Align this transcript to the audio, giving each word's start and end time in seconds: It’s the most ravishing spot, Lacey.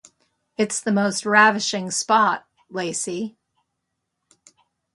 It’s 0.57 0.81
the 0.81 0.91
most 0.91 1.27
ravishing 1.27 1.91
spot, 1.91 2.47
Lacey. 2.71 3.37